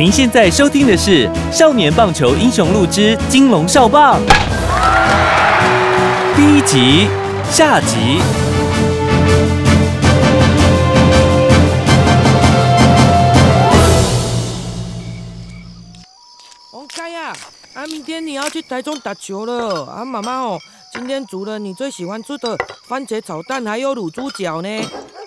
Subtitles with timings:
[0.00, 4.18] 您现在收听的是《少年棒球英雄录之金龙少棒》
[6.34, 7.06] 第一集
[7.50, 8.22] 下集。
[16.72, 17.36] 王开呀，
[17.74, 20.02] 啊，明天你要去台中打球了啊！
[20.02, 20.58] 妈妈哦，
[20.94, 22.56] 今天煮了你最喜欢吃的
[22.88, 24.80] 番茄炒蛋，还有卤猪脚呢。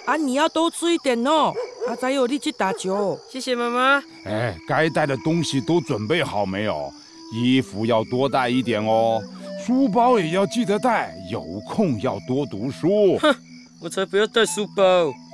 [0.08, 1.54] 啊，你要多吃一点哦。
[1.88, 3.20] 啊，才有你去打球。
[3.30, 4.04] 谢谢妈妈。
[4.26, 6.92] 哎，该带的东西都准备好没有？
[7.34, 9.22] 衣服要多带一点哦，
[9.66, 11.14] 书包也要记得带。
[11.32, 13.18] 有空要多读书。
[13.18, 13.36] 哼，
[13.82, 14.84] 我才不要带书包，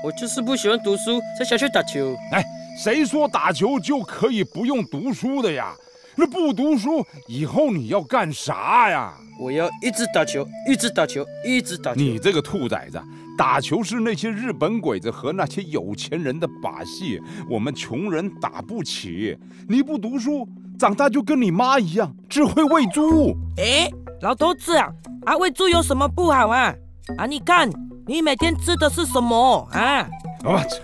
[0.03, 2.15] 我就是不喜欢读书，才想去打球。
[2.31, 2.43] 哎，
[2.81, 5.73] 谁说打球就可以不用读书的呀？
[6.15, 9.13] 那不读书，以后你要干啥呀？
[9.39, 12.01] 我要一直打球，一直打球，一直打球。
[12.01, 13.01] 你这个兔崽子！
[13.39, 17.17] 打球是那些日本鬼子和那些有钱人的把戏，
[17.49, 19.33] 我们穷人打不起。
[19.69, 20.45] 你不读书，
[20.77, 23.33] 长大就跟你妈一样，只会喂猪。
[23.55, 23.89] 哎，
[24.23, 24.89] 老头子啊，
[25.25, 26.75] 啊喂猪有什么不好啊？
[27.17, 27.69] 啊，你看
[28.05, 30.05] 你每天吃的是什么啊？
[30.43, 30.75] 我操，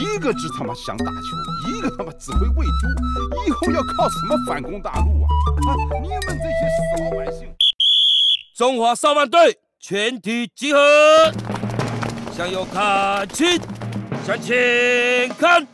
[0.00, 1.18] 一个只他妈想打球，
[1.68, 5.28] 一个他妈只会喂猪，以后要靠什么反攻大陆啊？
[5.66, 6.62] 啊，你们这些
[6.94, 7.48] 死老百姓！
[8.56, 10.78] 中华少棒队全体集合。
[12.38, 13.60] 向右看齐，
[14.24, 15.66] 向前看，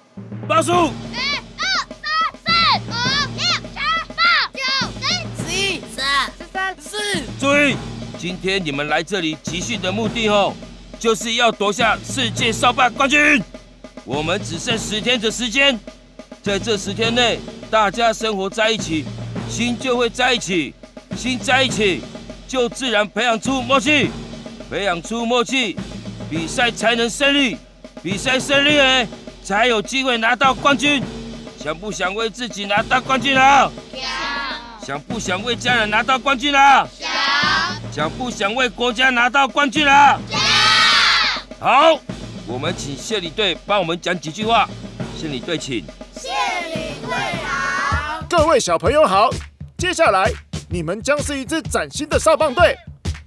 [0.49, 0.73] 倒数。
[0.73, 1.19] 一、
[1.59, 1.67] 二、
[2.01, 2.93] 三、四、五、
[3.37, 3.77] 六、七、
[4.17, 4.59] 八、九、
[4.99, 5.05] 十、
[5.45, 6.97] 十一、十二、十三、十四。
[7.39, 7.77] 注意，
[8.19, 10.55] 今天你们来这里集训的目的哦，
[10.99, 13.43] 就是要夺下世界少棒冠军。
[14.07, 15.79] 我们只剩十天的时间，
[16.43, 19.05] 在这十天内，大家生活在一起，
[19.51, 20.73] 心就会在一起，
[21.15, 22.01] 心在一起，
[22.49, 24.09] 就自然培养出默契，
[24.71, 25.77] 培养出默契。
[26.35, 27.57] 比赛才能胜利，
[28.03, 29.07] 比赛胜利哎，
[29.45, 31.01] 才有机会拿到冠军。
[31.57, 33.71] 想不想为自己拿到冠军啊？
[33.95, 34.03] 想。
[34.85, 36.85] 想不想为家人拿到冠军啊？
[36.99, 37.09] 想。
[37.93, 40.19] 想不想为国家拿到冠军啊？
[40.29, 40.41] 想。
[41.61, 42.01] 好，
[42.49, 44.69] 我们请谢礼队帮我们讲几句话。
[45.17, 45.85] 谢礼队，请。
[46.17, 46.31] 谢
[46.75, 48.25] 礼队好。
[48.29, 49.31] 各位小朋友好，
[49.79, 50.29] 接下来
[50.69, 52.77] 你们将是一支崭新的少棒队，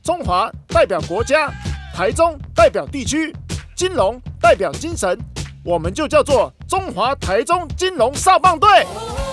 [0.03, 1.49] 中华代表国家。
[1.97, 3.35] 台中代表地区，
[3.75, 5.17] 金龙代表精神，
[5.65, 8.85] 我们就叫做中华台中金龙少棒队。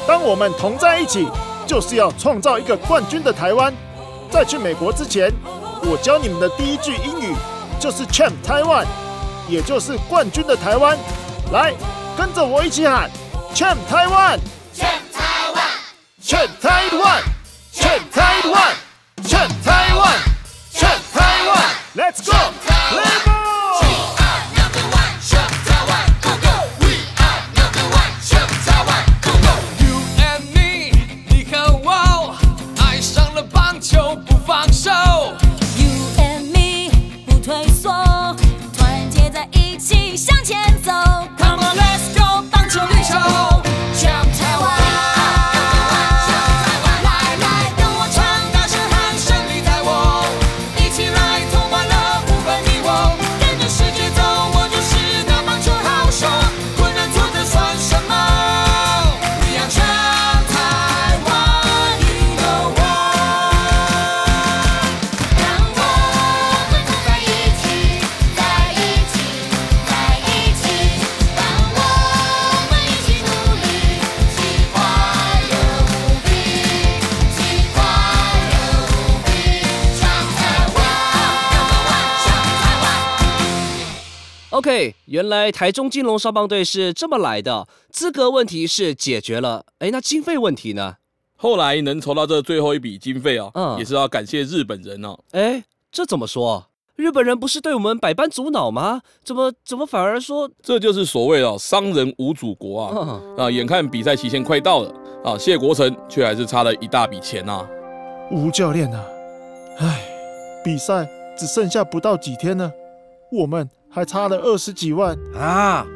[0.09, 1.29] 当我们同在一起，
[1.67, 3.71] 就是要创造一个冠军的台湾。
[4.31, 5.31] 在去美国之前，
[5.83, 7.35] 我教你们的第一句英语
[7.79, 8.87] 就是 Champ Taiwan，
[9.47, 10.97] 也就是冠军的台湾。
[11.53, 11.75] 来，
[12.17, 13.11] 跟着我一起喊
[13.55, 20.34] Champ Taiwan，Champ Taiwan，Champ Taiwan，Champ Taiwan，Champ Taiwan
[21.97, 22.74] Let's go!
[85.07, 87.69] 原来台中金龙少棒队是这么来的。
[87.91, 90.97] 资格问题是解决了，哎，那经费问题呢？
[91.37, 95.19] 后来能筹到这最后一笔经费啊，嗯，也是要感谢日本人哦。
[95.33, 95.63] 哎，
[95.93, 96.67] 这怎么说？
[96.97, 99.03] 日本人不是对我们百般阻挠吗？
[99.25, 100.49] 怎么怎么反而说？
[100.63, 103.21] 这就是所谓的商人无祖国啊！
[103.37, 107.67] 啊，眼看比赛期限快到了啊，谢国成却还是差了一大笔钱呐。
[108.31, 109.05] 吴教练呐，
[109.81, 110.07] 哎，
[110.65, 111.07] 比赛
[111.37, 112.73] 只剩下不到几天了，
[113.33, 115.87] 我们还差了二十几万啊！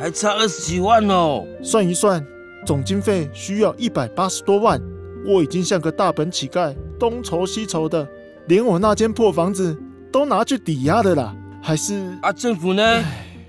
[0.00, 1.46] 还差二十几万哦！
[1.62, 2.20] 算一算，
[2.66, 4.82] 总经费需要一百八十多万。
[5.24, 8.04] 我已经像个大本乞丐，东筹西筹的，
[8.48, 9.78] 连我那间破房子
[10.10, 11.32] 都拿去抵押的啦。
[11.62, 12.82] 还是啊，政府呢？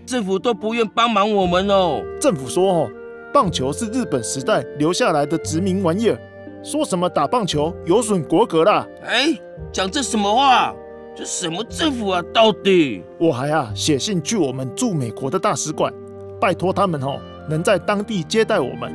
[0.06, 2.00] 政府都不愿帮忙我们哦。
[2.22, 2.90] 政府说哦，
[3.34, 6.20] 棒球是日本时代留下来的殖民玩意儿，
[6.64, 8.88] 说什么打棒球有损国格啦。
[9.04, 9.36] 哎，
[9.74, 10.76] 讲这什么话？
[11.16, 12.22] 这什么政府啊？
[12.34, 13.02] 到底？
[13.18, 15.94] 我还啊写信去我们驻美国的大使馆，
[16.42, 17.18] 拜托他们哦，
[17.50, 18.92] 能在当地接待我们，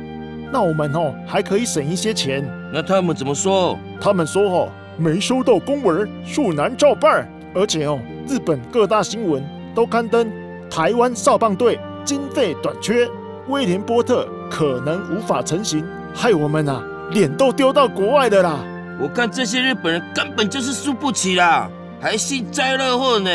[0.51, 2.47] 那我们哦还可以省一些钱。
[2.71, 3.75] 那他们怎么说？
[3.99, 7.27] 他们说哦，没收到公文，恕难照办。
[7.55, 10.31] 而且哦，日本各大新闻都刊登
[10.69, 13.09] 台湾少棒队经费短缺，
[13.47, 15.83] 威廉波特可能无法成行，
[16.13, 18.63] 害我们啊脸都丢到国外的啦。
[19.01, 21.69] 我看这些日本人根本就是输不起啦，
[22.01, 23.29] 还幸灾乐祸呢。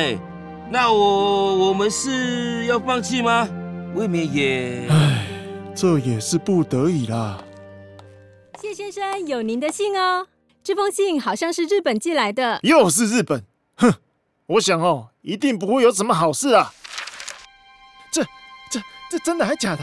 [0.68, 3.48] 那我我们是要放弃吗？
[3.94, 4.88] 未免也……
[4.90, 5.24] 唉，
[5.72, 7.40] 这也是不得已啦。
[8.60, 10.26] 谢先生有您的信哦，
[10.64, 13.44] 这封信好像是日本寄来的，又是日本，
[13.76, 13.94] 哼。
[14.46, 16.72] 我想哦，一定不会有什么好事啊！
[18.12, 18.22] 这、
[18.70, 18.80] 这、
[19.10, 19.82] 这真的还假的？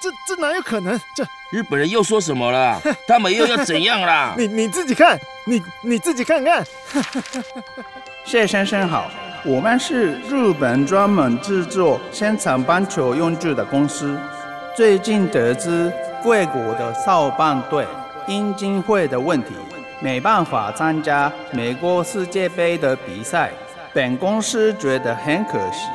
[0.00, 0.98] 这、这、哪有可能？
[1.14, 2.80] 这日本人又说什么了？
[3.06, 4.34] 他们又要怎样啦？
[4.38, 6.64] 你你自己看，你你自己看看。
[8.24, 9.10] 谢先生好，
[9.44, 14.18] 我们是日本专门制作、生产棒球用具的公司。
[14.76, 15.92] 最近得知
[16.22, 17.84] 贵国的少棒队
[18.26, 19.54] 因经费的问题，
[20.00, 23.50] 没办法参加美国世界杯的比赛。
[23.92, 25.88] 本公司觉得很可惜，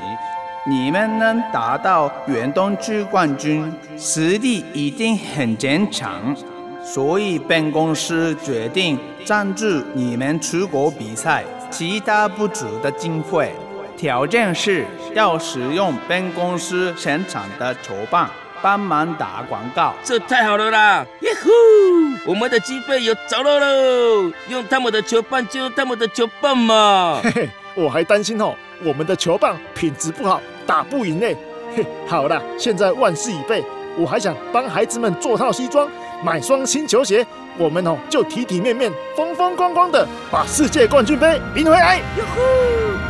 [0.68, 6.36] 你们能达到远东区冠军，实力一定很坚强，
[6.84, 9.64] 所以本公司决定赞助
[9.94, 13.54] 你们出国比赛，其他不足的经费，
[13.96, 14.84] 条件是
[15.14, 18.28] 要使用本公司生产的球棒
[18.64, 19.94] 帮忙打广告。
[20.04, 21.06] 这太好了啦！
[21.22, 27.20] 耶呼，我们的经费有着落喽，用他们的球棒就用他们的球棒嘛。
[27.22, 27.50] 嘿嘿。
[27.76, 31.36] 我还担心哦，我们的球棒品质不好，打不赢嘞。
[31.76, 33.64] 嘿，好了，现在万事已备，
[33.98, 35.90] 我还想帮孩子们做套西装，
[36.24, 37.26] 买双新球鞋，
[37.58, 41.98] 我们哦就体体面面、风风光光的把世界冠军杯赢回来。
[41.98, 42.42] 哟呼，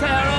[0.02, 0.36] 太好了！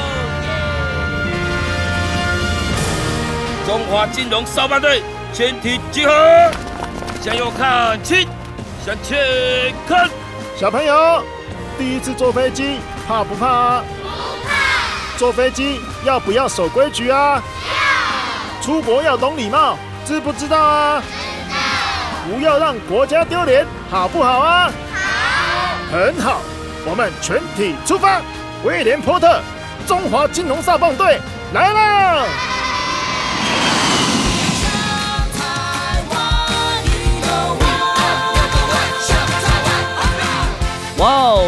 [3.67, 5.03] 中华金融少棒队
[5.33, 6.13] 全体集合，
[7.21, 8.27] 向右看齐，
[8.85, 10.09] 向前看。
[10.57, 11.23] 小朋友，
[11.79, 13.83] 第一次坐飞机，怕不怕？
[15.17, 17.43] 坐飞机要不要守规矩啊？
[17.65, 18.63] 要。
[18.63, 21.01] 出国要懂礼貌，知不知道啊？
[21.01, 21.57] 知道。
[22.29, 24.71] 不要让国家丢脸，好不好啊？
[24.93, 25.97] 好。
[25.97, 26.41] 很好，
[26.85, 28.21] 我们全体出发。
[28.65, 29.41] 威廉波特，
[29.87, 31.21] 中华金融少棒队
[31.53, 32.56] 来了。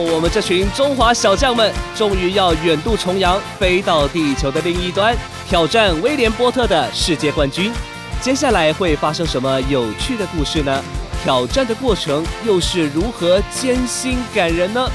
[0.00, 5.17] 我们这群中华小将们终于要远渡重洋，飞到地球的另一端，
[5.49, 7.73] 挑战威廉波特的世界冠军。
[8.21, 10.83] 接下来会发生什么有趣的故事呢？
[11.23, 14.89] 挑战的过程又是如何艰辛感人呢？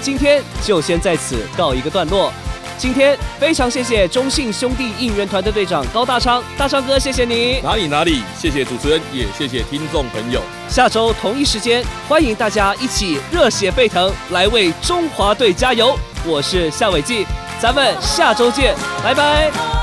[0.00, 2.32] 今天就先在此告一个段落。
[2.76, 7.60] 今天非常谢谢中信兄弟应援团的队长高大昌，大昌哥，谢谢你。
[7.62, 10.40] 哪里哪里，谢谢主持人，也谢谢听众朋友。
[10.68, 15.98] 下周同一时间，欢迎大家一起热血沸腾，来为中华队加油。
[16.26, 17.26] 我是夏伟记，
[17.60, 19.73] 咱们下周见，拜拜。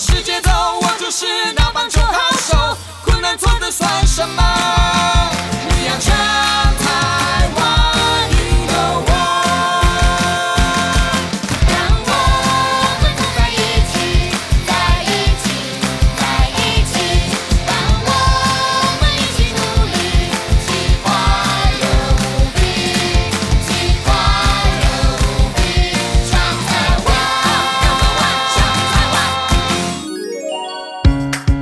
[0.00, 4.42] 世界走，我就是那棒球好手，困难挫折算什么？
[5.76, 6.39] 你要成。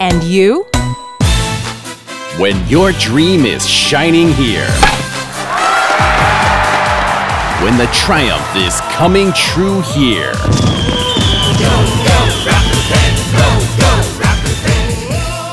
[0.00, 0.66] and you?
[2.38, 4.66] When your dream is shining here.
[7.62, 10.32] When the triumph is coming true here.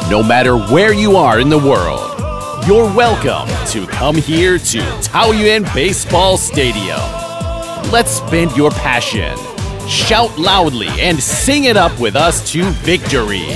[0.10, 2.14] No matter where you are in the world,
[2.66, 7.02] you're welcome to come here to Taoyuan Baseball Stadium.
[7.92, 9.38] Let's spend your passion.
[9.90, 13.48] Shout loudly and sing it up with us to victory.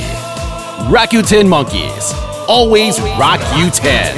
[0.90, 2.14] Rakuten Monkeys,
[2.46, 4.14] always rock you 10.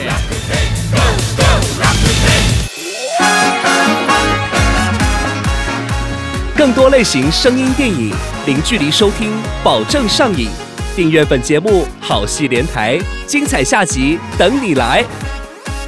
[6.56, 8.12] 更多类型声音电影，
[8.44, 10.50] 零距离收听，保证上瘾。
[10.96, 15.04] 订阅本节目，好戏连台，精彩下集等你来。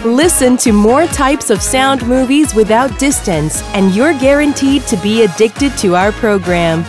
[0.05, 5.73] Listen to more types of sound movies without distance, and you're guaranteed to be addicted
[5.83, 6.85] to our program.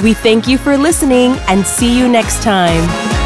[0.00, 3.19] We thank you for listening and see you next time.